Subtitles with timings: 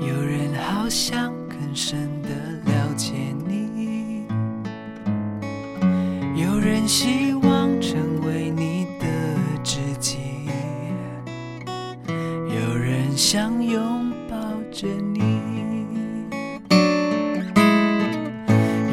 [0.00, 2.28] 有人好想更深的
[2.70, 3.12] 了解
[3.46, 4.24] 你，
[6.40, 9.06] 有人希望成为你的
[9.64, 10.18] 知己，
[12.06, 14.36] 有人想拥抱
[14.72, 15.40] 着你，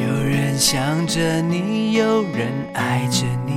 [0.01, 3.53] 有人想着你，有人爱着你，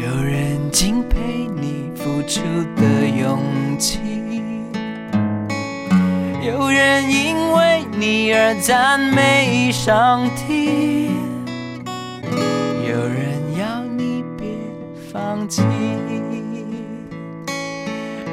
[0.00, 2.40] 有人敬佩你付出
[2.76, 3.40] 的勇
[3.76, 4.21] 气。
[6.42, 11.08] 有人因为你而赞美上帝，
[12.84, 14.48] 有人要你别
[15.12, 15.62] 放弃。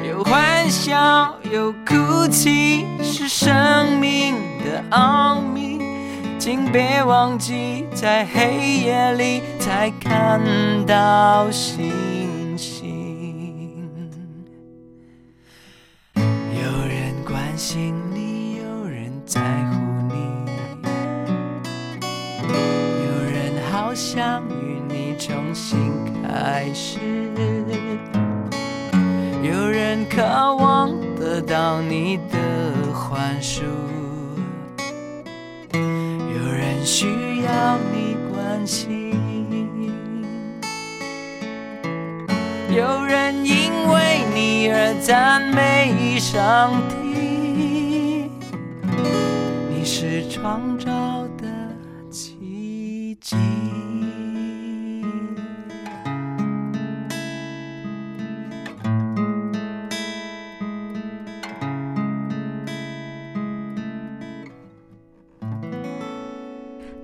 [0.04, 4.34] 有欢笑有哭泣，是生命
[4.64, 5.78] 的奥秘。
[6.36, 10.40] 请别忘记，在黑夜里才看
[10.84, 12.09] 到星。
[26.60, 26.98] 开始，
[29.42, 30.22] 有人渴
[30.56, 32.36] 望得到你的
[32.92, 33.62] 宽恕。
[35.72, 37.06] 有人需
[37.44, 39.14] 要你关心，
[42.68, 48.30] 有人因为你而赞美上帝，
[49.70, 50.90] 你是创造
[51.38, 51.48] 的
[52.10, 53.59] 奇迹。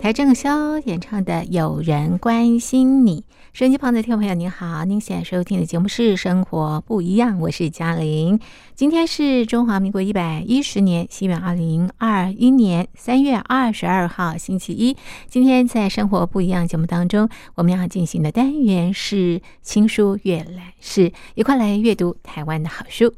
[0.07, 3.23] 台正宵演唱的《有人关心你》，
[3.53, 8.39] 收音机旁的听众朋友您好，您现在收听的节目是《生活不一样》，我是嘉玲。
[8.77, 14.97] 今天是中华民国一百一十年，西元二零二一年三月二十二号，星期一。
[15.27, 23.13] 今天在《生活不一样》节目当中，我们要进行的单元是轻书阅览室，一块来阅读台湾的好书。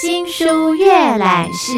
[0.00, 0.86] 新书阅
[1.16, 1.72] 览室。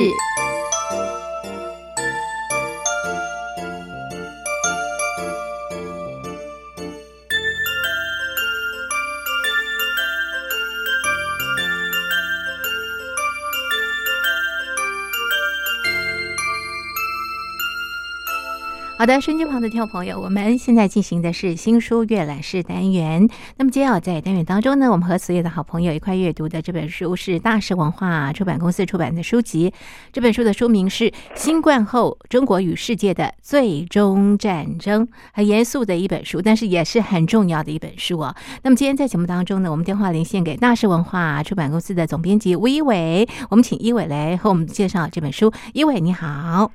[19.01, 23.27] 好的，收音机旁的听众朋友，我们现在进行的是新书阅览室单元。
[23.57, 29.73] 那么，接下来在单元当中呢，我们和所有的好朋友一块阅读的这本书是大是文化出版公司出版的书籍。
[30.13, 31.05] 这本书的书名是
[31.35, 38.37] 《新冠后中国与世界的最终战争》，很严肃的一本书，但是也是很重要的一本书哦。
[38.65, 45.51] 那么，今天在节目当中呢，我们电话连线给大是文化出版公司的总编辑吴一伟，我们请一伟来和我们介绍这本书。
[45.73, 46.71] 一伟，你好。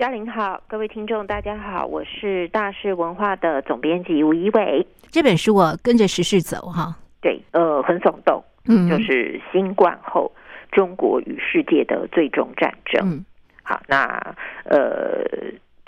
[0.00, 4.86] 嘉玲好，各位听众大家好，我是大是文化的总编辑吴一伟。
[5.10, 10.32] 这本书我跟着时事走哈，对，呃，很耸动，嗯就是新冠后
[10.72, 13.06] 中国与世界的最终战争。
[13.10, 13.22] 嗯
[13.62, 14.16] 好，那
[14.64, 15.22] 呃，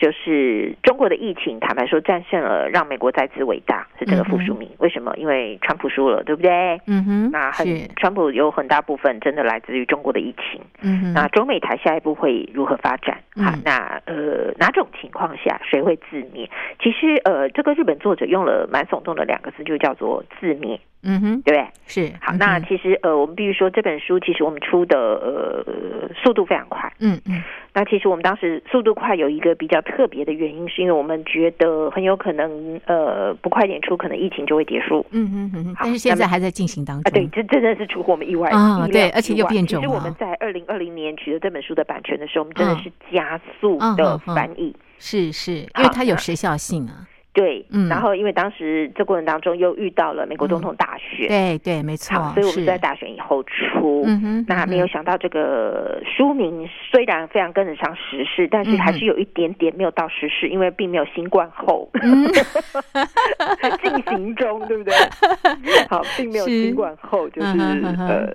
[0.02, 4.68] 就是中国的疫情，坦白说战胜了，让美国再次伟大，是这个副书名。
[4.78, 5.14] 为什么？
[5.16, 6.50] 因为川普输了，对不对？
[6.88, 7.64] 嗯哼，那很，
[7.94, 10.60] 川普有很大部分真的来自于中国的疫情。
[10.80, 13.20] 嗯哼，那中美台下一步会如何发展？
[13.36, 16.50] 嗯好，那呃哪种情况下谁会自灭？
[16.82, 21.66] 其实呃，这个日本作者用了蛮耸动的两个字，就叫做自灭，嗯哼，对不对？
[21.86, 26.92] 是好，嗯那其实呃，我们必须说这本书其实我们出的呃速度非常快。
[27.00, 27.42] 嗯嗯
[27.74, 35.04] 那其实我们当时速度快有一个比较特别的原因，是因为我们觉得很有可能呃不快点出，可能疫情就会结束。
[35.10, 37.12] 嗯哼嗯哼，好但是现在还在进行当啊，中。
[37.12, 44.76] 对，这真的是出乎我们意外啊对而且又变种其实我们在二零二零年取得这本书的版权的时候，我们真的嗯是加速嗯的嗯嗯翻译。
[44.98, 47.08] 是是，因为它有时效性啊。
[47.32, 47.88] 对，嗯。
[47.88, 52.64] 然后因为当时这过程当中又遇到了美国总统大选，对对，没错，，所以我们是。
[52.64, 54.06] 在大选以后出。
[54.46, 62.28] 那没有想到这个书名虽然非常跟得上时事，但是还是有一点点没有到时事，因为并没有新冠后嗯。
[63.82, 64.94] 进行中，对不对？
[65.88, 68.28] 好，并没有新冠后，就是呃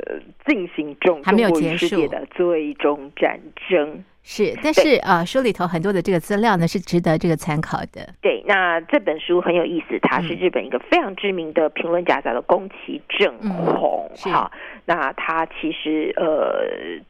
[0.46, 3.40] 进行中，中国世界的最终战
[3.70, 4.04] 争。
[4.30, 8.14] 是，但是啊，书里头很多的这个资料呢是值得这个参考的。
[8.22, 14.52] 对，那这本书很有意思，它是嗯日本一个非常知名的评论家叫做宫崎正弘嗯、
[14.84, 17.02] 那他其实呃。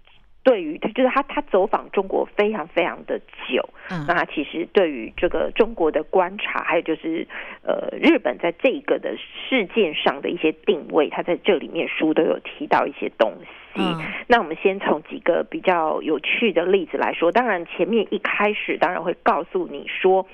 [0.48, 3.62] 对于就是他，他走访中国非常非常的久。
[3.90, 7.28] 嗯那他其实对于这个中国的观察，还有就是
[7.64, 13.82] 呃日本在这个的事件上的一些定位，他在这里面书都有提到一些东西。
[13.82, 17.30] 嗯那我们先从几个比较有趣的例子来说。
[17.34, 20.26] 当然，前面一开始当然会告诉你说，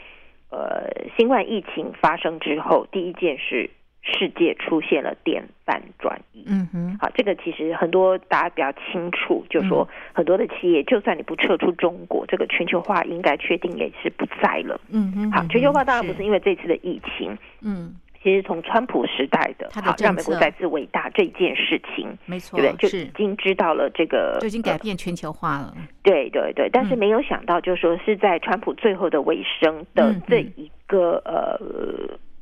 [0.51, 3.71] 呃，新冠疫情发生之后，第一件事，
[4.03, 6.43] 世界出现了典范转移。
[6.47, 14.79] 嗯哼，好，这个其实很多大家比较清楚，就说很多的企业，就算你不撤出中国，这个全球化应该确定也是不在了。
[14.89, 22.89] 嗯哼，好，全球化当然不是是因为这次的疫情，嗯其实从川普时代的好让美国再次伟大这件事情，没错对不对？
[22.89, 25.73] 就已经知道了这个，就已经改呃变全球化了。
[26.03, 31.59] 对对对，但是嗯没有想到，就是说是在川普最后的尾声的嗯这一个、呃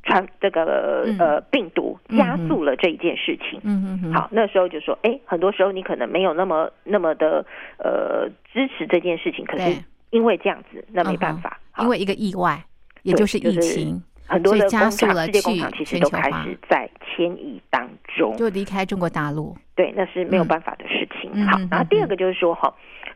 [0.02, 3.60] 传这个嗯呃病毒嗯加速了这一件事情。
[3.62, 7.44] 嗯嗯嗯，好，那时候就说，哎，很多时候你可能没有那么那么的
[7.78, 9.70] 呃支持这件事情，可是
[10.10, 12.62] 因为这样子，那没办法，因为一个意外，
[13.02, 18.36] 也就是疫情，很多的工厂，加速了世界工去厂其实都开始在迁移当中。
[18.36, 19.56] 就离开中国大陆。
[19.74, 21.46] 对，那是没有嗯办法的事情。
[21.46, 22.74] 好然后第二个就是说哈，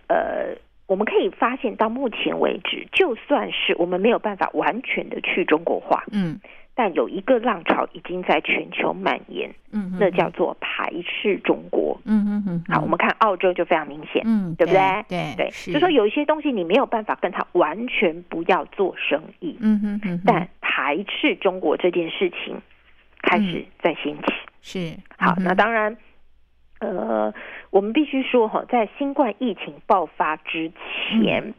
[0.09, 6.41] 呃，我们可以发现到目前为止，就算是我们没有办法完全的去中国化，嗯
[6.79, 11.99] 但有一个浪潮已经在全球蔓延，嗯，嗯那叫做排斥中国。
[12.05, 12.65] 嗯嗯嗯。
[12.69, 15.05] 好，我们看澳洲就非常明显，嗯，对不对？
[15.09, 22.61] 对对，是就说有一些东西你没有办法跟他完全不要做生意，嗯哼嗯哼，但排斥中国这件事情
[23.23, 24.35] 开始在兴起。
[24.61, 25.97] 是好，嗯那当然，
[26.81, 27.33] 呃，
[27.71, 31.55] 我们必须说哈，在新冠疫情爆发之前，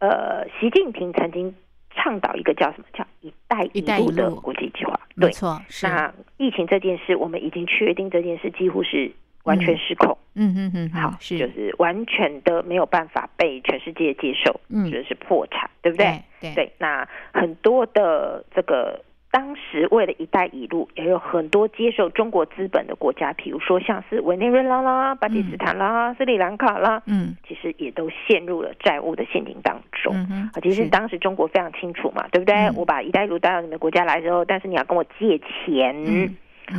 [0.00, 1.54] 嗯呃，习近平曾经
[2.02, 4.98] 倡导一个叫什么叫“一带一路”的国际计划。
[5.16, 5.86] 对，没错，是。
[5.86, 10.54] 那疫情这件事，我们已经确定这件事几乎是完全失控，嗯。
[10.54, 11.36] 哼哼哼，好，是。
[11.38, 14.90] 就是完全的没有办法被全世界接受，嗯。
[14.90, 16.22] 就是破产，对不对？
[16.40, 16.54] 对。
[16.54, 18.98] 对，那很多的这个
[19.30, 30.12] 当时为了“一带一路”，也有很多接受中国资本的国家，比如说像是委内瑞拉啦、巴基斯坦啦、斯里兰卡啦，嗯其实也都陷入了债务的陷阱当中。
[30.30, 32.54] 嗯啊，其实是当时中国非常清楚嘛，对不对？
[32.54, 36.34] 嗯我把“一带一路”带到你们国家来之后，但是你要跟我借钱。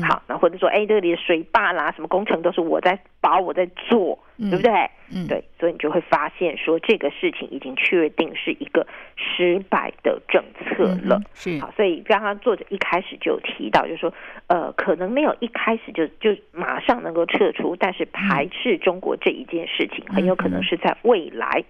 [0.07, 4.71] 好，那或者说，哎，这里的水坝啦，什么工程都是我在包，我在做，嗯对不对？
[5.13, 5.27] 嗯。
[5.27, 11.17] 对，所以你就会发现说，这个事情已经确定是一个失败的政策了。
[11.17, 11.59] 嗯是。
[11.59, 14.13] 好，所以刚刚作者一开始就有提到，就是说，
[14.47, 21.63] 呃，可能没有一开始就就马上能够撤出，但是排斥中国这一件事情，很有可能是在未来。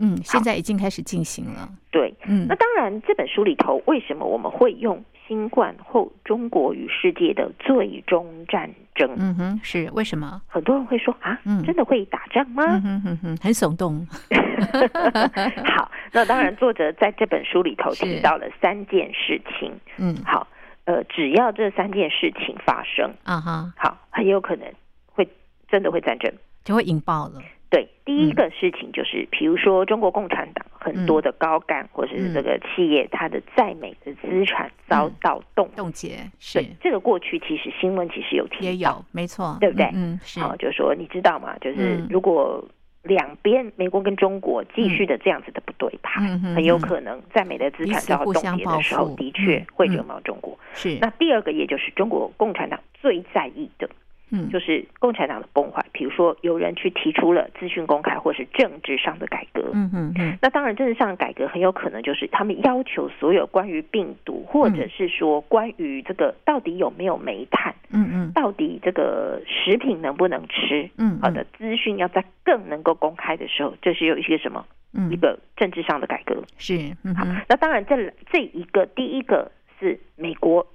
[0.00, 2.46] 嗯，现在已经开始进行了，对，嗯。
[2.48, 9.08] 那当然，这本书里头为什么我们会用新冠后中国与世界的最终战争？
[9.18, 10.40] 嗯哼，是为什么？
[10.48, 12.64] 很多人会说啊，嗯真的会打仗吗？
[12.66, 14.06] 嗯哼哼哼，很耸动，
[15.76, 19.70] 好，那当然，作者在这本书里头是提到了三件事情。
[19.98, 20.46] 嗯好，
[20.86, 24.66] 呃，只要这三件事情发生，啊哈，好，很有可能
[25.12, 25.28] 会
[25.68, 26.32] 真的会战争。
[26.64, 35.76] 就会引爆了，对，第一个事情就是，比如说中国共产党很多的高干或者是这个企业，它的在美的资产遭到冻结。
[35.76, 39.84] 冻结是，这个过去其实新闻其实有提到，也有，没错，对不对？
[39.88, 41.58] 嗯，嗯是，好，就是说你知道吗？
[41.60, 42.06] 就是嗯。
[42.08, 42.66] 如果
[43.02, 46.80] 两边美国跟中国继续的这样子的不对盘，嗯很有嗯。
[46.80, 49.92] 可能在美的资产遭到冻结的时候，的确嗯会嗯。
[49.96, 50.58] 惹毛中国。
[50.72, 53.88] 是，那第二个，也就是中国共产党最在意的，
[54.30, 55.84] 嗯就是共产党的崩坏。
[55.92, 59.70] 比如说，有人去提出了资讯公开或是政治上的改革。
[59.72, 76.42] 嗯嗯嗯，那当然，政治上的改革很有可能就是他们要求所有关于病毒，或者是说关于这个到底有没有煤炭，嗯嗯到底这个食品能不能吃，嗯，好的资讯要在更能够公开的时候，这是有一些什么嗯，一个政治上的改革。
[76.58, 77.96] 是，嗯好，，那当然这
[78.30, 80.66] 这一个第一个是美国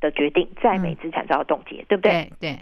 [0.00, 2.30] 的决定，在美嗯资产遭到冻结，对不对？
[2.40, 2.58] 对对，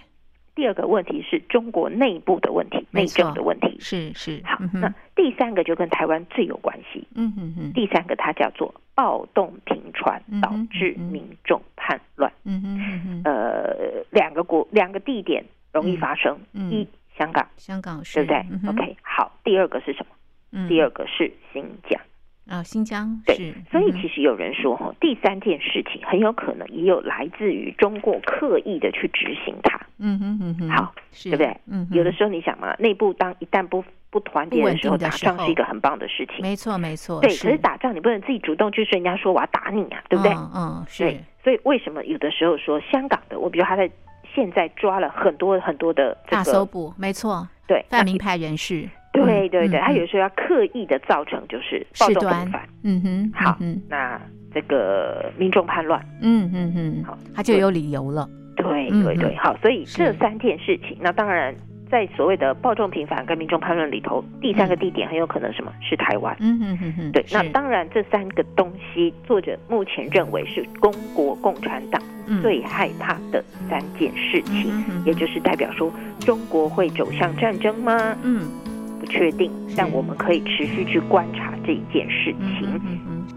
[0.59, 3.77] 第二个问题是中国内部的问题，内政的问题。
[3.79, 7.07] 是是，好嗯，那第三个就跟台湾最有关系。
[7.15, 12.33] 嗯嗯嗯，第三个它叫做暴动频传导致民众叛乱。
[12.43, 20.17] 嗯哼哼哼，呃，两个国两个地点容易发生，嗯一香港，香港是，对不对、嗯 o k 好，第二个是什么？
[20.50, 22.00] 嗯第二个是新疆。
[22.49, 31.57] 啊，新疆对，所以其实有人说哈，第三件事情很有可能也有来自于中国刻意的去执行它，嗯哼嗯哼，好，是，对不对？
[31.71, 36.37] 嗯，有的时候你想嘛，内部当一旦不不团结的时候，打仗是一个很棒的事情。
[36.40, 40.33] 没错没错，对，可是打仗你不能自己主动去说人家说我要打你啊，对不对？
[40.33, 43.90] 嗯嗯，对是，，所以为什么有的时候说香港的，我比如他在
[44.35, 54.21] 现在抓了很多很多的这大搜个捕，没错，对泛民派人士，对对对，嗯他有时候要刻意的造成就是暴动频繁，嗯哼，好嗯那
[54.53, 59.99] 这个民众叛乱，嗯嗯嗯好他就有理由了，对嗯对对，嗯好，所以是。
[59.99, 61.55] 这三件事情，那当然
[61.91, 65.73] 在所谓的暴众频繁跟民众叛乱里头，第三个地点很有可能什么？
[65.81, 66.37] 是台湾。
[66.41, 67.49] 嗯哼哼哼，对，那是。
[67.50, 72.43] 当然这三个东西，作者目前认为是中国共产党嗯。
[72.43, 74.71] 最害怕的三件事情，
[75.05, 78.17] 也就是代表说中国会走向战争吗？
[78.23, 78.41] 嗯。
[78.65, 78.67] 不
[79.09, 82.81] 确定但我们可以持续去观察这一件事情。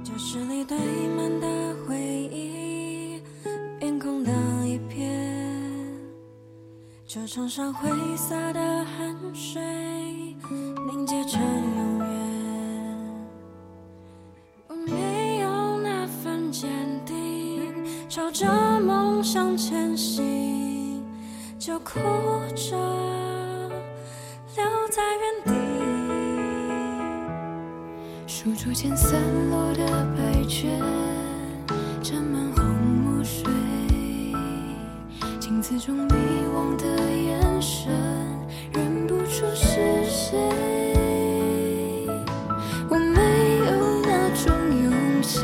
[0.04, 0.78] 教室里堆
[1.16, 3.22] 满的回忆
[3.80, 4.24] 边空
[4.66, 5.10] 一片
[7.48, 9.62] 上挥洒的汗水
[10.88, 12.08] 凝结成永远。
[14.68, 16.70] 我没有那份坚
[17.06, 17.74] 定
[18.10, 18.48] 朝着
[18.80, 21.04] 梦想前行
[21.58, 22.00] 就哭
[22.56, 23.30] 着。
[24.62, 25.51] 留在原地。
[28.27, 30.80] 书桌前散落的白卷，
[32.03, 32.63] 沾满红
[33.03, 33.51] 墨水。
[35.39, 36.13] 镜子中迷
[36.53, 37.91] 惘的眼神，
[38.74, 40.38] 认不出是谁。
[42.88, 44.53] 我没有那种
[44.84, 45.39] 勇气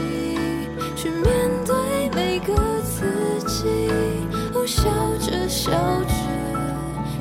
[0.96, 1.26] 去面
[1.66, 1.76] 对
[2.14, 3.04] 每个自
[3.48, 3.68] 己，
[4.54, 4.84] 哦，笑
[5.18, 5.72] 着笑
[6.04, 6.14] 着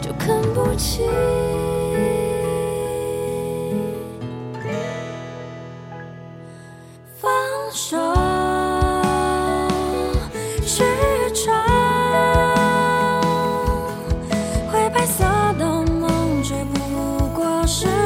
[0.02, 1.06] 就看不清。
[17.66, 18.05] 是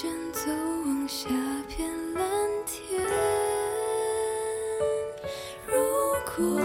[0.00, 0.50] 你并肩走
[0.84, 1.28] 往下
[1.66, 2.22] 片蓝
[2.64, 3.02] 天，
[5.66, 5.74] 如
[6.24, 6.60] 果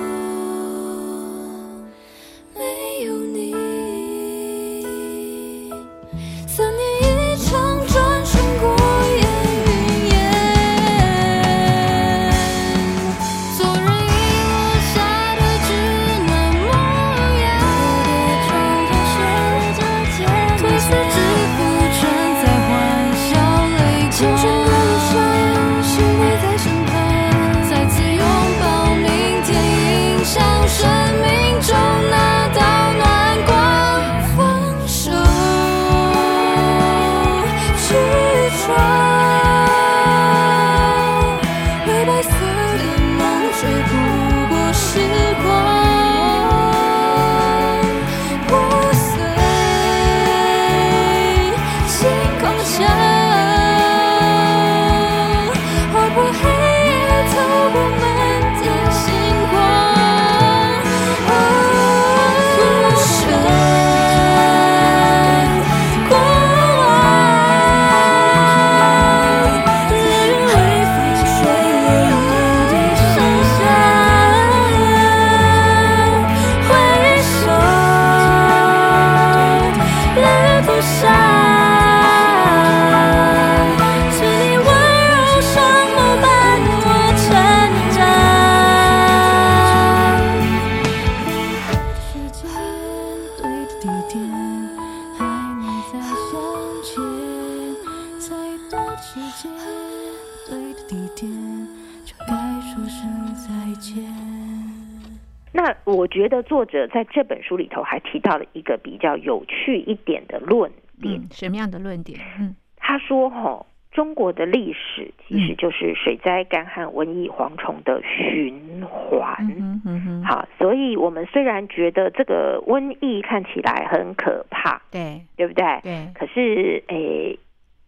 [106.13, 110.71] 觉得作者在这本书里头还提到了一个比较有趣一点的论
[111.01, 112.19] 点，嗯，什么样的论点？
[112.39, 119.37] 嗯他说：“吼，中国的历史其实就是水灾、干旱、瘟疫、蝗虫的循环。
[119.39, 125.63] 嗯哼嗯哼，好，所以我们虽然觉得这个瘟疫看起来很可怕，对对不对？
[125.81, 127.39] 对，可是，诶，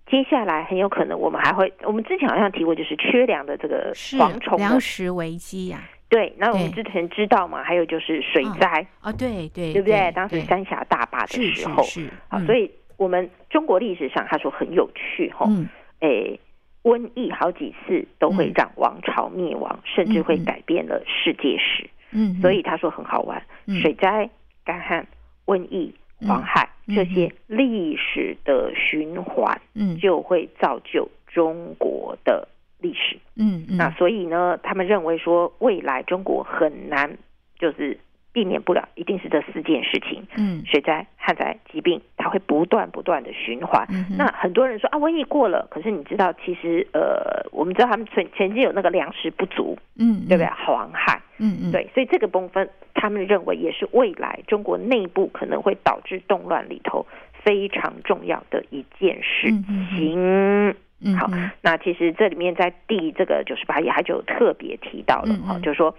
[0.09, 5.83] 接下来很有可能我们还会，我们之前好像提过，就是缺粮的这个蝗虫的粮食危机呀、
[6.15, 10.09] 对，那我们之前知道嘛，还有就是水嗯灾，哦，对对对不对？
[10.13, 12.45] 当时三峡大坝的是时候，是是，好，嗯。
[12.45, 15.67] 所以我们中国历史上他说很有趣哈，嗯。
[15.99, 16.39] 诶，
[16.83, 18.53] 瘟疫好几次都会嗯。
[18.55, 23.81] 让王朝灭亡，甚至会改变了世界史，嗯，所以他说很好玩，嗯。
[23.81, 24.29] 水灾、
[24.63, 25.05] 干旱、
[25.47, 26.95] 瘟疫、嗯黄海嗯。
[26.95, 29.97] 这些历史的循环，嗯。
[29.97, 32.47] 就会造就中国的
[32.79, 33.17] 历史。
[33.35, 33.77] 嗯嗯。
[33.77, 37.17] 那所以呢，他们认为说，未来中国很难
[37.57, 37.97] 就是
[38.33, 40.63] 避免不了，一定是这四件事情：嗯。
[40.65, 43.85] 水灾、旱灾、疾病，它会不断不断的循环。
[43.89, 50.47] 嗯那很多人说啊，瘟疫过了，可是你知道，其实呃，我们知道他们曾曾经有那个粮食不足，嗯对不对？
[50.65, 51.71] 黄海，嗯嗯。
[51.71, 57.05] 对，所以这个部分，他们认为也是未来中国内部可能会导致动乱里头
[57.43, 59.47] 非常重要的一件事
[59.95, 61.15] 情嗯嗯。
[61.17, 61.29] 好
[61.61, 65.95] 那其实这里面在第这个九十八页，它就有特别提到了哈、嗯嗯就是说，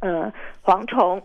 [0.00, 0.32] 呃，
[0.64, 1.22] 蝗虫、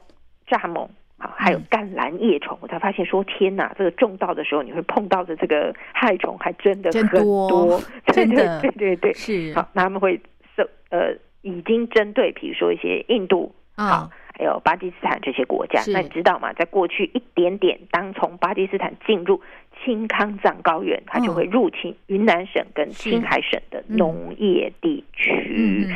[0.48, 0.90] 蚱蜢。
[1.20, 7.82] 好，还有嗯甘蓝叶虫，我才发现说天哪，这个种稻的时候你会碰到的这个害虫还真的真很多
[8.14, 9.14] 对对对对对。
[9.16, 10.22] 是好，那他们会
[10.56, 16.54] 受呃，已经针对比如说一些印度好啊，还有巴基斯坦这些国家，那你知道吗？
[16.54, 19.42] 在过去一点点，当从巴基斯坦进入
[19.84, 25.88] 青康藏高原，它就会入侵云南省跟青海省的嗯农业地区。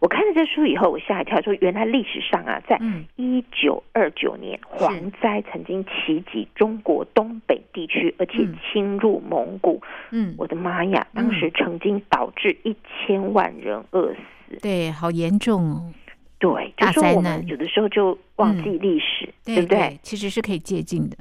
[0.00, 9.80] 我看了这书以后，我吓一跳，说原来历史上啊，在嗯一九二九年蝗灾曾经袭击中国东北地区，而且嗯侵入蒙古。
[10.10, 11.06] 嗯，我的妈呀！
[11.12, 14.58] 嗯当时曾经导致一千万人饿死。
[14.62, 15.92] 对，好严重哦，
[16.38, 19.98] 对，大就说我们有的时候就忘记历史，对不对？
[20.02, 21.16] 其实是可以借鉴的，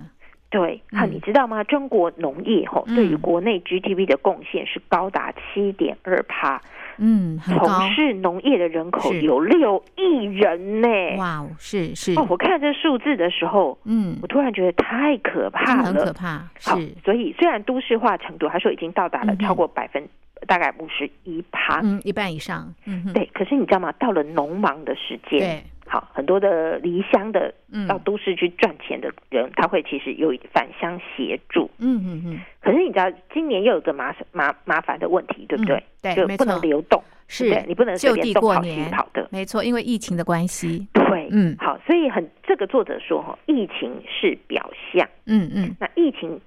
[0.49, 1.11] 对，好，嗯。
[1.11, 1.63] 你知道吗？
[1.63, 2.95] 中国农业吼嗯。
[2.95, 6.61] 对于国内 GDP 的贡献是高达七点二趴，
[6.97, 7.57] 嗯，从，
[7.93, 10.87] 事农业的人口有六亿人呢。
[11.17, 14.17] 哇哦，是是，哦，我看这数字的时候，嗯。
[14.21, 15.83] 我，突然觉得太可怕了。
[15.83, 16.13] 很可了。
[16.13, 20.07] 怕，好，，所以虽然都市化程度，他说已经到达了超过百分
[20.47, 23.29] 大概五十一趴，嗯，一半以上，嗯，对。
[23.33, 23.91] 可是你知道吗？
[23.99, 27.87] 到了农忙的时间，对，好，很多的离乡的嗯。
[27.87, 31.69] 到都市去赚钱的人，他会其实有返乡协助。
[31.79, 35.77] 嗯嗯嗯，可是你知道，今年又有个麻麻麻烦的问题，对不对？
[35.77, 39.27] 嗯对就不能流动，是你不能随就地便东跑西过年跑的。
[39.31, 41.55] 没错，因为疫情的关系，对，嗯。
[41.57, 45.75] 好，所以很这个作者说哈，疫情是表象，嗯嗯。
[45.79, 46.39] 那疫情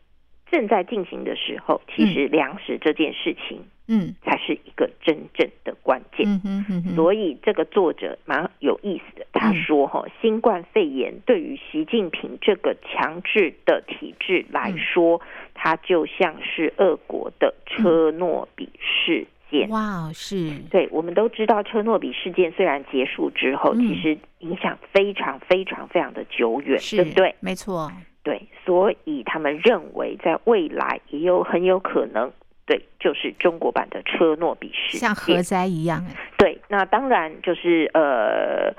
[0.51, 4.15] 正在进行的时候，其实粮食这件事情嗯。
[4.25, 6.27] 才是一个真正的关键。
[6.45, 9.63] 嗯哼所以这个作者蛮有意思的，他嗯。
[9.63, 15.21] 说哈，新冠肺炎对于习近平这个强制的体制来说，
[15.55, 19.69] 它就像是俄国的车诺比事件。
[19.69, 23.81] 哇哦，是，对，我们都知道车诺比事件虽然结束之后，嗯。
[23.87, 27.35] 其实影响非常非常非常的久远，是，对不对？
[27.41, 27.91] 没错，
[28.23, 32.33] 对，所以他们认为在未来也有很有可能，
[32.71, 38.73] 对，就是中国版的车诺比事件，像核灾一样，哎对，那当然就是呃，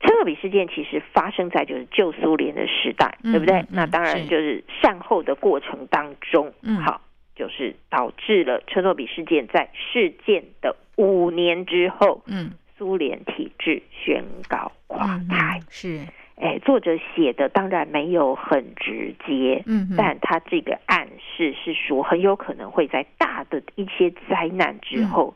[0.00, 3.64] 车诺比事件其实发生在就是旧苏联的时代，嗯对不对？
[3.70, 6.78] 那当然就是善后的过程当中，嗯。
[6.78, 7.00] 好，
[7.36, 12.50] 就是导致了车诺比事件在事件的五年之后，嗯。
[12.78, 15.58] 苏联体制宣告垮嗯台。
[15.60, 16.00] 嗯是，
[16.36, 25.34] 哎，作者写的当然没有很直接，嗯但他这个暗示是说，很有可能会在大的一些灾难之后、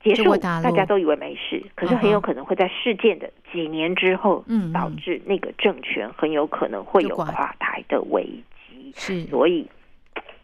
[0.00, 4.72] 结束，大家都以为没事，可是很有可能会在事件的几年之后，嗯嗯。
[4.72, 8.22] 导致那个政权很有可能会有垮垮台的危
[8.68, 8.92] 机。
[8.94, 9.68] 是，所以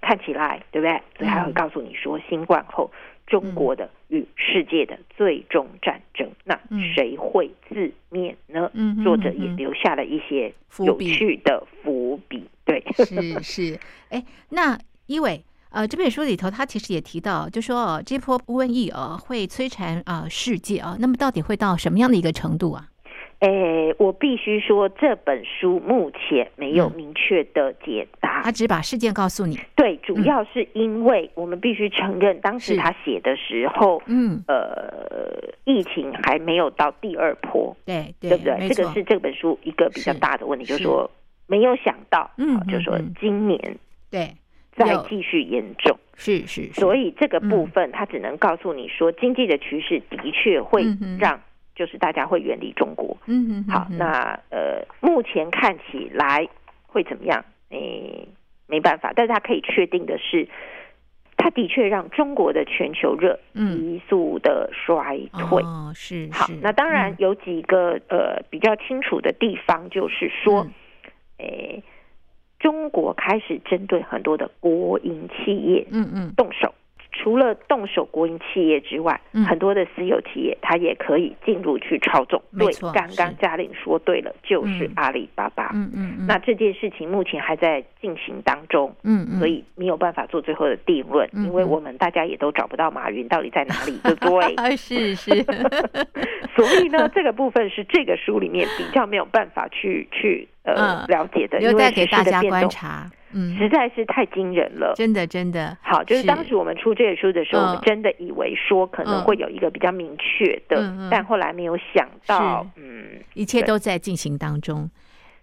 [0.01, 1.01] 看起来，对不对？
[1.17, 1.55] 所以他会嗯。
[1.55, 2.91] 告诉你说，新冠后
[3.27, 8.71] 中国的与世界的最终战争，那嗯谁会自灭呢？
[8.75, 12.49] 嗯哼作者也留下了一些有伏笔趣的伏笔。
[12.65, 15.45] 对， 是是，哎，那一伟。
[15.71, 22.89] 呃，这本书里头，他其实也提到，就说哦，这波瘟疫哦会摧残啊、呃世界啊、那么到底会到什么样的一个程度啊？
[23.41, 26.93] 诶，我必须说，这本书目前没有嗯。
[26.97, 28.43] 明确的解答。
[28.43, 38.69] 他只把事件告诉你，对，主要是因为我们必须承认，当时他写的时候，嗯，呃，疫情还没有到第二波，对对，对不对？
[38.69, 41.11] 这个是这本书一个比较大的问题，就是是说
[41.47, 43.77] 没有想到，嗯好就说嗯嗯今年
[44.11, 44.35] 对，
[44.77, 50.85] 再继续严重，是是，是所以这个部嗯分他只能告诉你说，经济的趋势的确会
[51.19, 51.41] 让
[51.77, 53.17] 就是大家会远离中国。
[53.27, 56.49] 嗯嗯，好，那呃，目前看起来
[56.89, 57.45] 会怎么样？
[57.71, 58.27] 诶，
[58.67, 60.49] 没办法，但是他可以确定的是，
[61.37, 65.63] 它的确让中国的全球热嗯急速的衰退。
[65.63, 70.73] 哦，是好，那当然嗯有几个呃比较清楚的地方，就是说嗯，
[71.47, 71.83] 诶、
[72.59, 76.73] 中国开始针对很多的国营企业嗯嗯动手。
[77.19, 79.45] 除了动手国营企业之外，嗯。
[79.47, 82.41] 很多的私有企业它也可以进入去操纵。
[82.59, 84.93] 对刚刚嘉玲说对了，就是嗯。
[84.97, 85.71] 阿里巴巴。
[85.75, 94.55] 嗯嗯嗯，那这件事情目前还在进行当中，嗯嗯，所以没有办法做最后的定论，嗯因为我们大家也都找不到马云到底在哪里， 对不对？
[94.57, 95.31] 啊是是，
[96.55, 101.07] 所以呢，这个部分是这个书里面比较没有办法去去呃、嗯。
[101.09, 102.71] 了解的，因为时大家观事的变动。
[102.71, 103.11] 察。
[103.33, 104.95] 嗯，实在是太惊人了。
[104.97, 114.91] 真的真的，好，就是是当时我们出这本书的时候，嗯我们真的以为说可能嗯会有一个比较明确的，但后来没有想到，嗯，一切都在进行当中。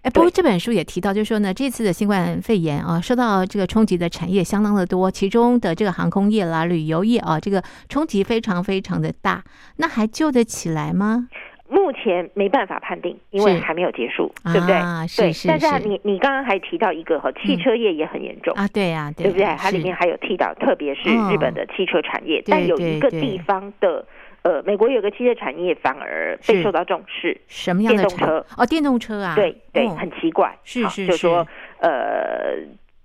[0.03, 9.41] 哎，不过这本书也提到，就是说呢，这次的新冠肺炎啊，受到这个冲击的产业相当的多，其中的这个航空业啦、旅游业啊，这个冲击非常非常的大。
[9.77, 11.29] 那还救得起来吗？
[11.73, 14.75] 目前没办法判定，因为还没有结束，对不对？
[14.75, 18.53] 啊是对，是但是啊你你刚刚还提到一个哈，汽车业也很严重。
[18.53, 19.45] 啊，对呀、对对不对？
[19.57, 21.33] 它里面还有提到，特别是嗯。
[21.33, 24.05] 日本的汽车产业，对但有一个地方的，
[24.43, 28.45] 呃，美国有个汽车产业反而被受到重视，什么样的电动车。
[28.55, 29.95] 哦，电动车啊，对对，哦。
[29.99, 31.47] 很奇怪，好是是就是说
[31.79, 32.53] 呃，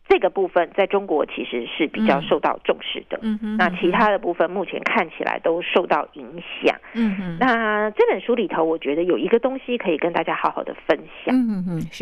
[0.09, 3.21] 这个部分在中国其实是比较嗯受到重视的，
[3.59, 6.75] 那其他的部分目前看起来都受到影响。
[7.38, 11.35] 那这本书里头，我觉得有一个东西可以跟大家好好的分享。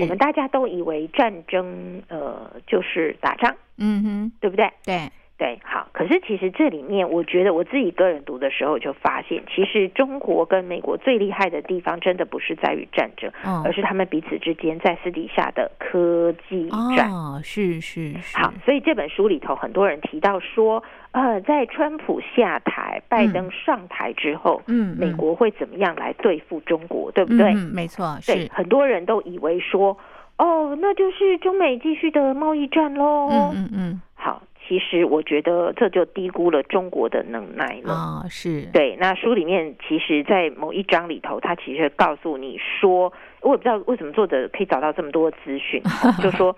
[0.00, 4.70] 我们大家都以为战争呃就是打仗，嗯哼，对不对？
[4.84, 5.86] 对，对，好。
[5.92, 17.10] 可是其实这里面，我觉得我自己个人读的时候就发现，其实中国跟美国最厉害的地方，真的不是在于战争，哦而是他们彼此之间在私底下的科技战。
[17.10, 27.52] 哦，是是是，好，所以这本书里头很多人提到说，呃，在川普下台、拜登上台之后，嗯，美嗯国会怎么样来对付中国，对不对？
[27.52, 29.98] 嗯，嗯没错，对，，很多人都以为说，
[30.38, 33.28] 哦，那就是中美继续的贸易战喽。
[33.30, 37.92] 嗯嗯嗯，好，其实我觉得这就低估了中国的能耐了。
[37.92, 45.82] 啊，是，对，那书里面其实，在某一章里头，他其实告诉你说，我也不知道为什么作者可以找到这么多资讯，
[46.22, 46.56] 就说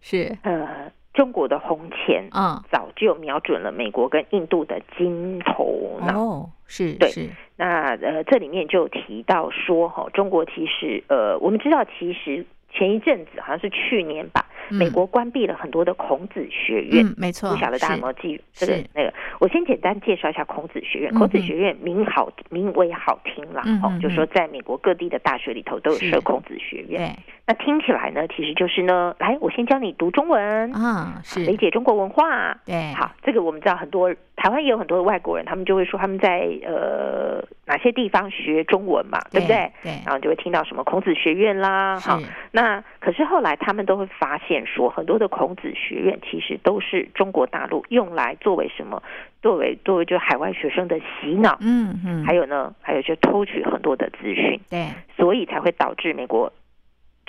[0.00, 6.18] 是，呃，中国的红钱啊，早就瞄准了美国跟印度的金头脑。
[6.18, 17.06] 哦，是对是，那呃，这里面就提到说，哈，中国其实呃，我们知道，其实前一阵子好像是去年吧，嗯美国关闭了很多的孔子学院。
[17.06, 19.12] 嗯，没错，不晓得大家有没有记这个那个？
[19.40, 21.10] 我先简单介绍一下孔子学院。
[21.12, 26.98] 嗯孔子学院名好名为好听啦，哦嗯嗯，就说在美国各地的大学里头都有设孔子学院。
[26.98, 32.56] 对那听起来呢，其实就是呢，来，我先教你读中文，啊，是，理解中国文化。
[32.64, 39.70] 对，好，这个我们知道很多台湾也有很多的外国人，他们就会说他们在呃哪些地方学中文嘛，对不对？
[39.82, 42.20] 对，然后就会听到什么孔子学院啦，是好，
[42.52, 49.02] 那可是后来他们都会发现说，很多的孔子学院其实都是中国大陆用来作为什么？
[49.42, 56.52] 作为作为就海外学生的洗脑，嗯嗯，还有呢，还有就偷取很多的资讯，对，所以才会导致美国。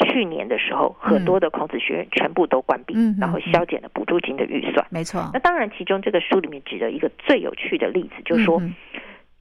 [0.07, 4.85] 去年的时候，很多的孔子学院全部都关闭，然后削减了补助金的预算。
[4.89, 8.73] 没错那，当然，其中这个书里面举的一个最有趣的例子，就是说，嗯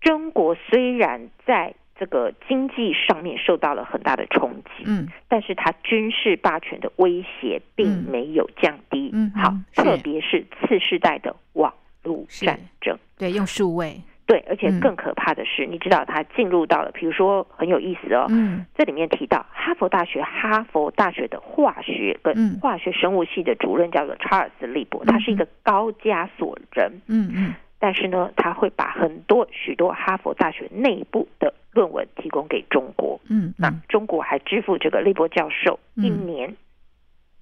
[0.02, 5.08] 中国虽然在这个经济上面受到了很大的冲击，嗯。
[5.28, 8.04] 但是它军事霸权的威胁并嗯。
[8.10, 9.10] 没有降低。
[9.12, 12.98] 嗯好嗯，特别是次世代的网络是战争。
[13.16, 14.80] 对，用数位，对，而且嗯。
[14.80, 18.64] 更可怕的是，你知道它进入到了，比如说很有意思哦，嗯。
[18.76, 22.34] 这里面提到哈佛大学哈佛大学的化学嗯。
[22.34, 33.20] 跟化学生物系的主任叫做查尔斯利伯，他是一个高加索人，嗯嗯但是呢，他会把很多许多哈佛大学内部的论文提供给中国。
[33.28, 36.04] 嗯那嗯，中国还支付这个利伯教授嗯。
[36.04, 36.56] 一年，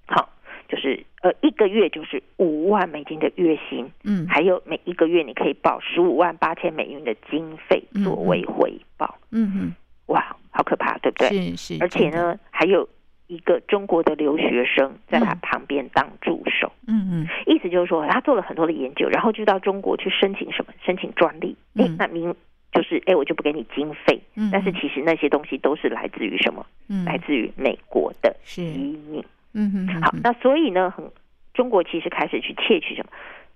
[0.07, 0.27] 好，
[0.67, 9.19] 就是呃一个月就是五万美金的月薪，嗯，还有每一个月你可以报十五万八千美元的经费嗯作为回报。
[9.29, 9.75] 嗯嗯，
[10.07, 11.29] 哇，好可怕，对不对？
[11.55, 12.89] 是是，而且，呢，还有
[13.31, 16.69] 一个中国的留学生在他嗯旁边当助手。
[16.85, 20.73] 嗯嗯意思就是说，他做了很多的研究，然后就到中国去申请什么？
[20.85, 21.55] 申请专利。
[21.75, 22.35] 哎、嗯那明
[22.73, 24.19] 就是哎，我就不给你经费。
[24.35, 26.65] 嗯，但是其实那些东西都是来自于什么？
[26.89, 29.23] 嗯来自于美国的移民。
[29.53, 31.09] 嗯嗯好，那所以呢，很
[31.53, 33.11] 中国其实开始去窃取什么？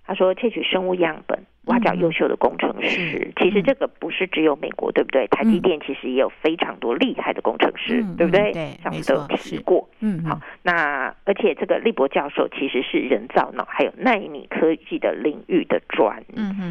[0.06, 2.88] 他说窃取生物样本，挖角优秀的工程师。
[2.88, 5.26] 是其实这个不是只有美国，对不对？
[5.26, 8.52] 台积电其实也有非常多厉害的工程师，嗯对不对？
[8.82, 9.88] 上次都提过。
[9.98, 16.22] 嗯，好，那而且这个利博教授其实是人造脑还有纳米科技的领域的专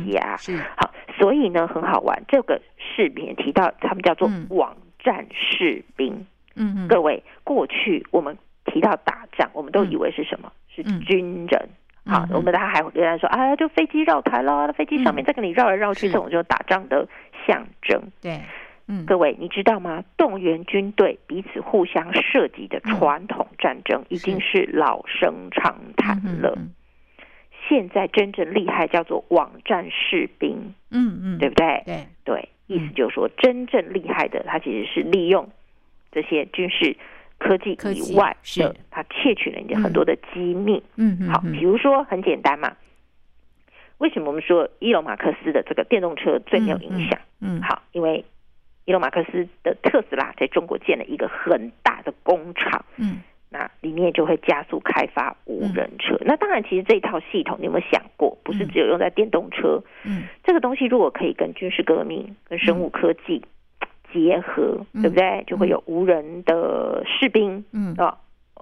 [0.10, 0.38] 家。
[0.38, 2.24] 是好，所以呢很好玩。
[2.30, 6.26] 这个视频也提到，他们叫做嗯网站士兵。
[6.56, 10.50] 嗯嗯各位，过去我们提到打仗，我们都嗯以为是什么？
[10.74, 11.70] 是嗯军人。
[12.06, 15.26] 好嗯，我们大家还有人说，啊，就飞机绕台啦，飞机上面嗯。
[15.26, 16.14] 再跟你绕来绕去，是。
[16.14, 17.08] 这种就是打仗的
[17.48, 18.02] 象征。
[18.22, 18.40] 对，
[18.88, 19.06] 嗯。
[19.06, 20.04] 各位，你知道吗？
[20.18, 24.70] 动员军队彼此互相射击的传统战争已经是。
[24.72, 26.54] 老生常谈了。
[26.58, 26.74] 嗯
[27.68, 31.82] 现在真正厉害叫做网战士兵，嗯嗯，对不对？
[31.84, 32.94] 对，对，意思嗯。
[32.94, 35.50] 就是说，真正厉害的，他其实是利用
[36.12, 36.96] 这些军事
[37.40, 38.62] 科技以外是。
[38.62, 40.80] 的，他窃取了你的很多的机密。
[40.80, 42.76] 好，嗯嗯好比如说很简单嘛，
[43.98, 47.20] 为什么我们说伊隆马克思的这个电动车最没有影响？
[47.42, 47.62] 嗯。
[47.62, 48.24] 好，因为
[48.86, 53.22] 伊隆马克思的特斯拉在中国建了一个很大的工厂，嗯。
[53.48, 56.18] 那里面就会加速开发无人车。
[56.26, 58.68] 那当然，其实这一套系统，你有没有想过，不是嗯。
[58.68, 59.82] 只有用在电动车？
[60.04, 60.24] 嗯。
[60.44, 63.42] 这个东西如果可以跟军事革命、跟生物科技
[64.16, 65.44] 结合，嗯对不对？
[65.46, 68.18] 就会有无人的士兵嗯啊、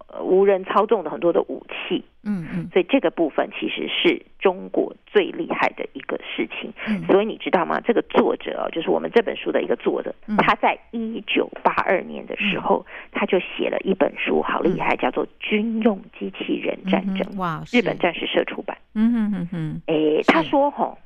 [0.09, 2.03] 呃无人操纵的很多的武器。
[2.25, 6.71] 嗯嗯所以这个部分其实是中国最厉害的一个事情。
[6.87, 7.81] 嗯所以你知道吗？
[7.81, 18.77] 这个作者哦，就是我们这本书的一个作者，嗯他在一九八二年的时候，他就写了一本书，好厉害，叫做《军用机器人战争》，嗯哇，日本是战时社出版。
[18.95, 20.97] 嗯嗯嗯嗯诶，他说吼，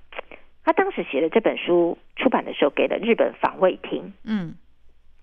[0.68, 4.54] 他当时写的这本书出版的时候，给了日本防卫厅，嗯。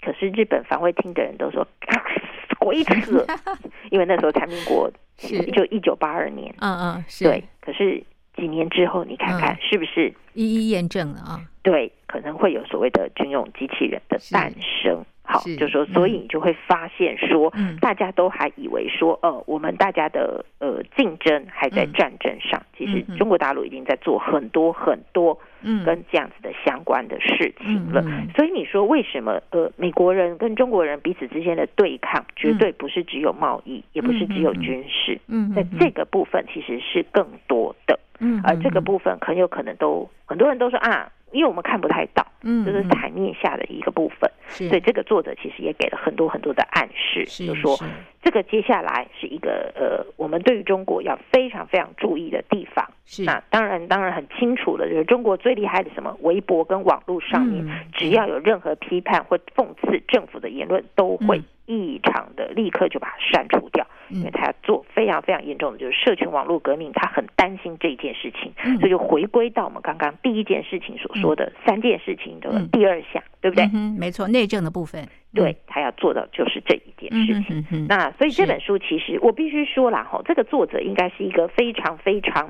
[0.00, 2.00] 可是日本防卫厅的人都说啊，
[2.58, 3.26] 鬼扯，
[3.92, 5.38] 因为那时候才民国是。
[5.52, 7.24] 就一九八二年，嗯嗯是。
[7.24, 8.02] 对，可是
[8.34, 9.58] 几年之后，你看看嗯。
[9.60, 10.14] 是不是？
[10.32, 14.50] 一一验证了啊，对，可能会有所谓的军用机器人的诞
[14.82, 15.04] 生。
[15.26, 17.78] 好，就说，所以嗯你就会发现说，嗯。
[17.80, 21.92] 大家都还以为说，呃，我们大家的呃竞争还在嗯。
[21.94, 25.82] 战争上，其实中国大陆已经在做很多很多嗯。
[25.84, 28.02] 跟这样子的相关的事情了。
[28.36, 37.98] 所以你说为什么呃美国人跟中国人彼此之间的对抗，绝对不是只有贸易，也不是只有军事，嗯在这个部分其实是更多的。
[38.20, 44.30] 嗯而这个部分很有可能都很多人都说啊，因为我们看不太到，嗯这是台面下的一个部分。
[44.48, 44.68] 是。
[44.68, 47.84] 所以这个作者其实也给了很多很多的暗示，是就说是。
[48.22, 52.88] 这个接下来是一个呃，我们对于中国要非常非常注意的地方。
[53.04, 53.24] 是。
[53.24, 68.78] 那当然，当然很清楚的，就是中国最厉害的什么，微博跟网络上面，嗯只要有任何批判或讽刺政府的言论，都会嗯异常的立刻就把它删除掉，因为嗯他要做非常非常严重的，就是社群网络革命，他很担心这一件事情，嗯。
[68.78, 72.68] 所以就回归到我们刚刚第一件事情所说的三件事情的嗯。
[72.70, 73.68] 第二项，对不对？
[73.72, 75.06] 嗯没错，内政的部分。
[75.32, 77.86] 对，他要做的就是这一件嗯事情。
[77.88, 82.48] 那所以这本书其实我必须说了，哈，这个作者应该是一个非常非常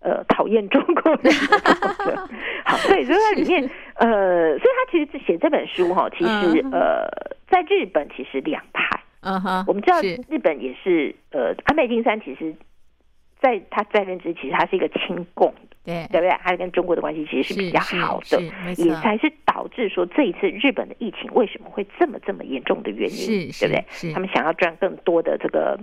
[0.00, 2.28] 呃讨厌中国人的作 者。
[2.64, 7.08] 好，所以就在里面，呃，所以他其实写这本书哈，其实嗯呃，
[7.48, 9.00] 在日本其实两派。
[9.22, 12.54] 嗯哼，我们知道日本也是呃，安倍晋三其实。
[13.42, 15.50] 在他在任之，其实他是一个亲共，
[15.82, 16.30] 对对不对？
[16.42, 18.38] 他跟中国的关系其实是比较好的，
[18.76, 24.12] 也才是导致说这一次日本的疫情为什么会这么这么严重的原因，是对不对？
[24.12, 25.80] 他们想要赚更多的这个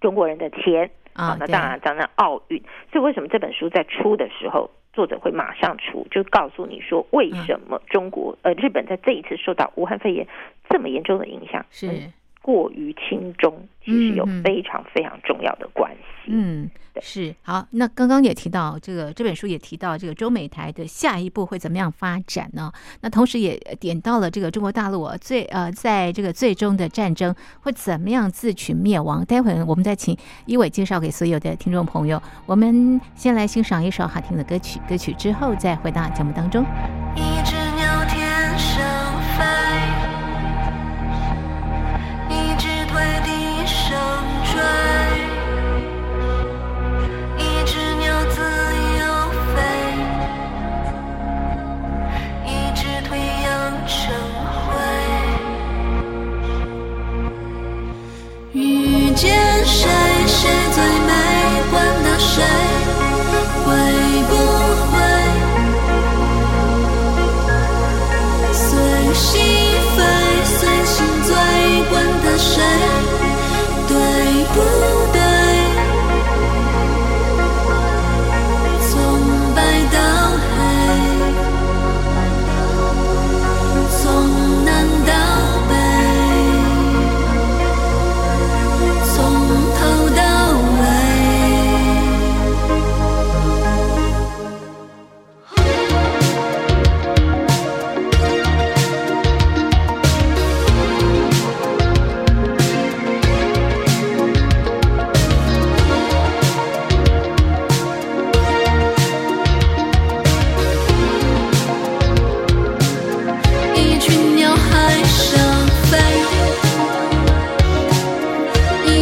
[0.00, 2.62] 中国人的钱啊对那当然，当然奥运。
[2.90, 10.26] 所以为什么这本书在出的时候，作者会马上出，就告诉你说为什么中国、呃日本在这一次受到武汉肺炎
[10.70, 11.86] 这么严重的影响，是。
[11.88, 12.12] 跟
[12.48, 15.98] 过于轻中，其实有非常非常重要的关系。
[16.28, 17.66] 嗯，对是好。
[17.72, 22.72] 那刚刚也提到这个这本书也提到这个中美台的下一步会怎么样发展呢？
[23.02, 29.22] 那同时也点到了这个中国大陆啊，最呃在这个最终的战争会怎么样自取灭亡。
[29.26, 32.22] 待会儿我们再请一伟介绍给所有的听众朋友。
[32.46, 36.64] 我们先来欣赏一首好听的歌曲，歌曲之后再回到节目当中。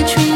[0.07, 0.36] tree.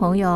[0.00, 0.30] 朋友，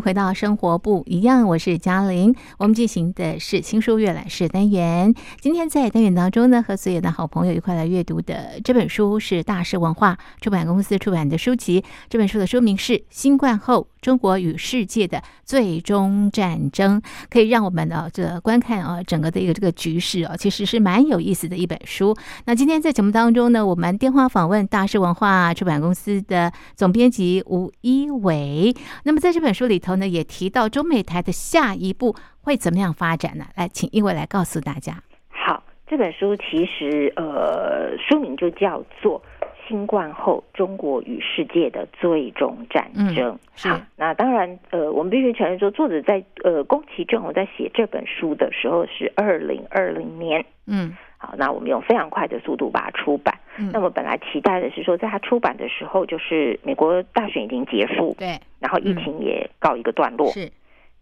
[0.00, 2.34] 回到生活不一样，我是嘉玲。
[2.58, 5.14] 我们进行的是新书阅览室单元。
[5.40, 11.84] 今天在单元当中呢，和所有的好朋友一块来阅读的这本书是大师文化出版公司出版的书籍。
[12.08, 22.16] 这本书的书名是《新冠后中国与世界的最终战争》，可以让我们呢这观看啊整个的一个这个局势啊，其实是蛮有意思的一本书。
[22.46, 28.10] 那今天在节目当中呢，我们电话访问大师文化出版公司的总编辑吴一。
[28.16, 28.74] 伟，
[29.04, 33.44] 那么在这本书里头呢，也提到中美台的下一步会怎么样发展呢？
[33.54, 34.94] 来，请一伟来告诉大家。
[35.28, 39.22] 好，这本书其实呃，书名就叫做
[39.68, 43.14] 《新冠后中国与世界的最终战争》。
[43.54, 50.44] 是，那当然，呃，我们必须承认说，作者在呃宫崎骏我在写这本书的时候是二零二零年。
[50.66, 50.96] 嗯。
[51.26, 53.36] 好，那我们用非常快的速度把它出版。
[53.58, 60.48] 嗯，那么本来期待的是说，在它出版的时候，就是美国大选已经结束，对，然后疫情也告一个段落，是，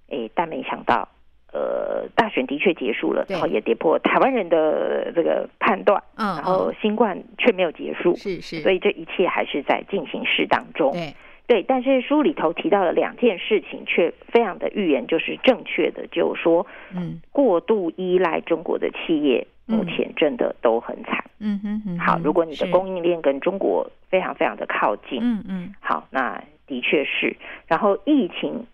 [0.08, 1.06] 哎，但没想到，
[1.52, 11.12] 呃，大选的确结束了，然后也跌破台湾人的这个判断，嗯，然后新冠却没有结束，是是，所以这一切还是在进行式当中，对。
[11.46, 16.66] 对，但是书里头提到了两件事情，却非常的预言就是正确的，就是说，
[16.96, 19.46] 嗯，过度依赖中国的企业。
[19.66, 21.24] 目前真的都很惨。
[21.38, 21.98] 嗯哼哼。
[21.98, 25.74] 好，如果你的供应链跟中国非常非常的靠近，嗯嗯。
[25.80, 27.36] 好，那的确是。
[27.66, 28.66] 然后疫情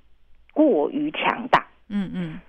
[0.52, 1.66] 过于强大。
[1.88, 2.40] 嗯嗯。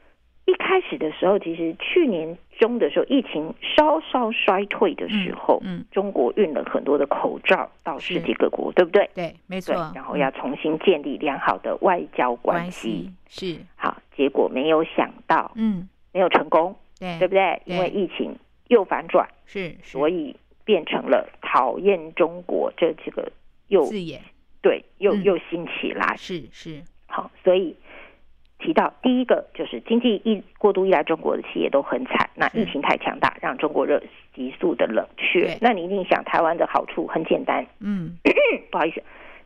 [0.46, 9.10] 一开始的时候，其实去年中的时候，疫情稍稍衰退的时候，嗯，中国运了很多的口罩到世界各国，对不对？
[9.14, 9.76] 对，没错。
[9.96, 13.12] 然后要重新建立良好的外交关系。
[13.30, 13.56] 是。
[13.76, 16.76] 好，结果没有想到，嗯，没有成功。
[17.02, 17.60] 对，对不对？
[17.66, 18.36] 因为疫情
[18.68, 23.32] 又反转，是，所以变成了讨厌中国这几个
[23.70, 24.22] 又字眼，
[24.62, 26.84] 对，又又兴起来，是是。
[27.08, 27.76] 好，所以
[28.60, 33.99] 提到第一个就是经济依过度依赖中国的企业都很惨，那疫情太强大，让中国热
[34.36, 35.58] 急速的冷却。
[35.60, 38.16] 那你一定想，台湾的好处很简单，嗯，
[38.72, 39.02] 不好意思。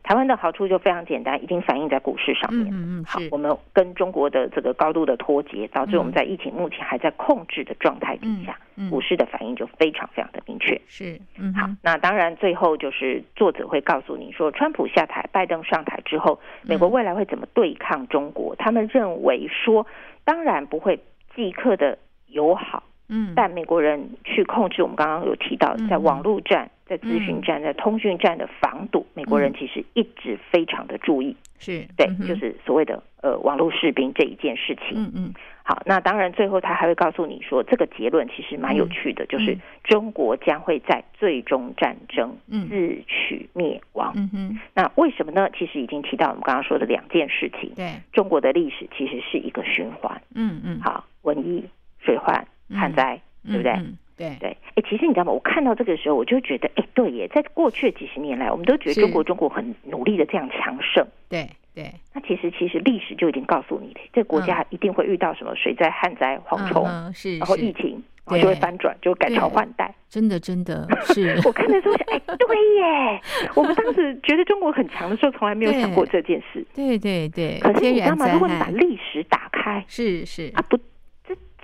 [0.06, 2.72] 台湾的好处就非常简单，已经反映在股市上面。
[2.72, 8.56] 嗯嗯，好，我们跟中国的这个高度的脱节，导致我们在疫情目前还在控制的状态底下，
[8.88, 10.80] 股市的反应就非常非常的明确。
[10.86, 18.54] 是，嗯，好，那当然最后就是作者会告诉你说，川普下台，拜登上台之后，美国未来会怎么对抗中国？
[18.54, 19.84] 他们认为说，
[20.24, 21.00] 当然不会
[21.34, 21.98] 即刻的
[22.28, 22.84] 友好。
[23.08, 31.36] 嗯，但美国人去控制我们刚刚有提到，在网络战、在资讯战、在通讯战的防堵，美国人其实一直非常的注意。
[31.58, 34.92] 是对，就是所谓的呃网络士兵这一件事情。
[34.94, 35.34] 嗯嗯。
[35.62, 42.36] 好，那当然最后他还会告诉你说，这个结论其实蛮有趣的，就是中国将会在最终战争
[42.68, 44.12] 自取灭亡。
[44.14, 44.58] 嗯哼。
[44.74, 45.48] 那为什么呢？
[45.58, 47.72] 其实已经提到我们刚刚说的两件事情。
[47.74, 50.20] 对，中国的历史其实是一个循环。
[50.34, 50.80] 嗯嗯。
[50.80, 51.64] 好，瘟疫、
[51.98, 52.46] 水患。
[52.68, 53.78] 旱灾，对不对？
[54.16, 55.32] 对对，哎，其实你知道吗？
[55.32, 61.92] 我看到这个时候，我就觉得，哎，对耶，在过去几十年来，我们都觉得中国中国很努力的这样强盛，对对。
[62.14, 69.94] 那其实其实历史就已经告诉你了，这个国家一定会遇到什么水灾、旱灾、蝗虫，是，然后疫情，然后就会翻转，就改朝换代。
[70.08, 73.20] 真的真的 是，我看的时候想，哎，对耶，
[73.54, 76.66] 我们当时觉得中国很强的时候，从来没有想过这件事。
[76.74, 77.58] 对对对。
[77.60, 78.32] 可是你知道吗？
[78.32, 80.78] 如果你把历史打开，是是啊不。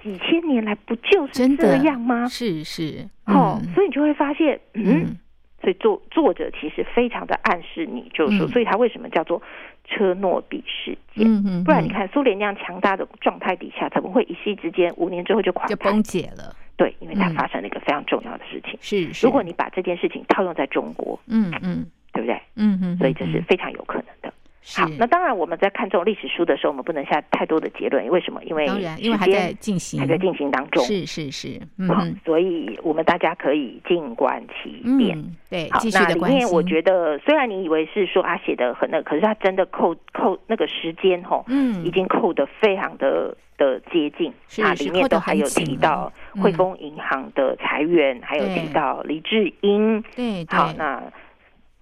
[0.02, 2.26] 几千年来不就是这样吗？
[2.26, 5.16] 是是，哦，所以你就会发现，嗯，
[5.60, 9.40] 所以作作者其实非常的暗示你，就是说，所以他为什么叫做
[9.84, 11.26] 车诺比事件？
[11.26, 16.54] 嗯嗯，不然你看苏联那样强大的状态底下，怎么会一夕之间五年之后就垮就崩解了？
[16.76, 18.76] 对，因为它发生了一个非常重要的事情。
[18.80, 22.34] 是，如果你把这件事情套用在中国，嗯嗯，对不对？
[22.56, 24.21] 嗯嗯，所以这是非常有可能的。
[24.64, 28.06] 好，那当然我们在看这种历史书的时候，我们不能下太多的结论。
[28.06, 28.40] 为什么？
[28.44, 30.84] 因为当然，因为还在进行，还在进行当中。
[30.84, 35.20] 是是是，嗯，所以我们大家可以静观其变。
[35.50, 44.32] 对，好，那里面我觉得，虽然你以为是说啊写的很那，可是他真的扣扣那个时间吼，嗯，已经扣的非常的的接近。
[44.64, 50.00] 啊，里面都还有提到汇丰银行的裁员，还有提到李志英。
[50.14, 51.02] 对，好，那。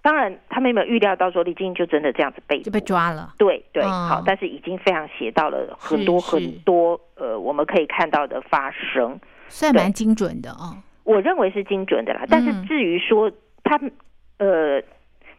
[0.01, 3.33] 当然，他们有没有预料到说李晶就真的这样子被就被抓了？
[3.37, 10.75] 对对，好，但是已经非常写到了很多很多呃，我们可以看到的发生，算蛮精准的哦。
[11.03, 13.31] 我认为是精准的啦，但是至于说
[13.63, 13.79] 他
[14.37, 14.81] 呃，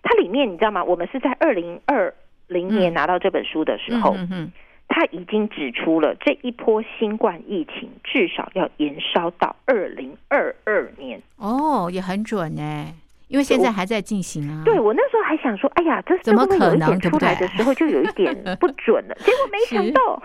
[0.02, 0.84] 它里面你知道吗？
[0.84, 2.12] 我们是在二零二
[2.46, 4.14] 零年拿到这本书的时候，
[4.88, 11.20] 他已经指出了这一波新冠疫情至少要延烧到二零二二年。
[11.36, 12.92] 哦，也很准呢。
[13.32, 14.62] 因为现在还在进行啊。
[14.64, 20.22] 对我那时候还想说，哎呀，这怎么可能点出来的时候就有一点不准了， 结果没想到，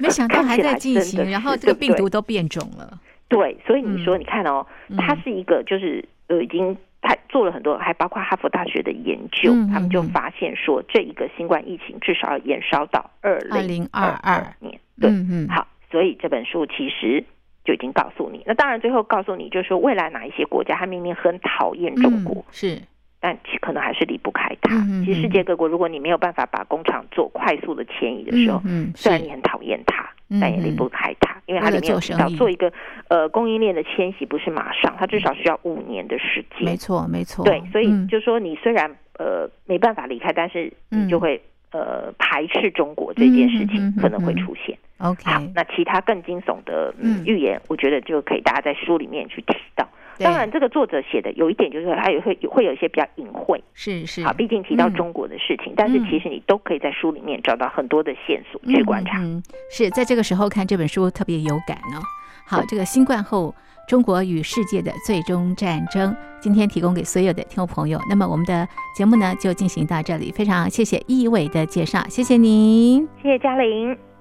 [0.00, 2.98] 没想到还在进行， 然后是这个病毒都变种了。
[3.28, 14.80] 对，所以你说，嗯你看哦，嗯它是一个就是呃，已经他做了很多，还包括哈佛大学的研究，嗯他们就发现说，这一个新冠疫情至少要延烧到二零二2022年。
[15.00, 17.24] 对，嗯嗯，好，所以这本书其实
[17.64, 18.42] 就已经告诉你。
[18.46, 22.82] 那当然，最后告诉你，就是说未来哪一些国家，他明明很讨厌中国，嗯是
[23.20, 24.84] 但其可能还是离不开它。
[25.04, 32.72] 其实世界各国，如果你没有办法把工厂做快速的迁移的时候，嗯虽然你很讨厌它，嗯但也离不开它，因为它里面有提到做一个
[33.06, 36.64] 呃供应链的迁徙不是马上，它至少需要五年的时间。
[36.64, 37.44] 没错没错。
[37.44, 38.90] 对，所以嗯就说你虽然
[39.20, 41.40] 呃没办法离开，但是嗯你就会
[41.70, 44.76] 呃排斥中国这件事情可能会嗯出现。
[45.02, 46.94] OK，好，那其他更惊悚的
[47.26, 49.86] 预言，我觉得就可以大家在书里面去提到。
[50.18, 59.18] 当然，这个作者写的有一点就是说，他也会会有一些比较隐晦，是是好，毕竟提到嗯中国的事情，但是嗯其实你都可以在书里面找到很多的线索去观察。
[59.18, 61.98] 嗯，嗯是在这个时候看这本书特别有感哦。
[62.46, 63.52] 好，这个新冠后
[63.88, 67.98] 中国与世界的最终战争，今天提供给所有的听众朋友。
[68.08, 73.08] 那么我们的节目呢就进行到这里，非常谢谢易伟的介绍，谢谢您。
[73.20, 74.11] 谢谢嘉玲。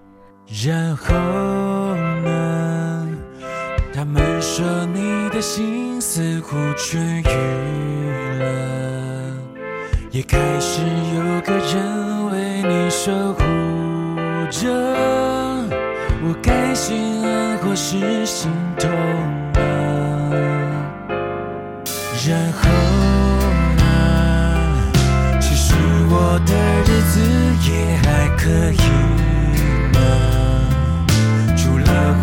[0.48, 1.16] 然后
[2.24, 3.08] 呢？
[3.94, 9.36] 他们说你的心似乎痊愈了，
[10.12, 10.82] 也开始
[11.16, 13.44] 有个人为你守护
[14.50, 14.70] 着。
[16.24, 18.90] 我该心安或是心痛
[19.54, 19.60] 呢？
[22.28, 22.62] 然后
[23.78, 23.82] 呢？
[25.40, 25.74] 其实
[26.10, 26.52] 我的
[26.86, 27.20] 日子
[27.70, 28.76] 也还可以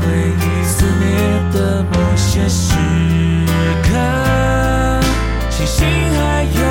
[0.09, 1.05] 回忆肆虐
[1.53, 2.73] 的某些时
[3.85, 3.89] 刻，
[5.51, 6.68] 庆幸还有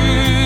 [0.00, 0.39] 的